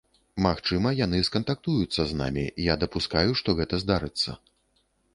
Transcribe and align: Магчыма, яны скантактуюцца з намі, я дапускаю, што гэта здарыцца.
Магчыма, 0.45 0.93
яны 0.99 1.19
скантактуюцца 1.27 2.01
з 2.13 2.19
намі, 2.23 2.47
я 2.73 2.79
дапускаю, 2.87 3.31
што 3.43 3.49
гэта 3.61 3.75
здарыцца. 3.85 4.29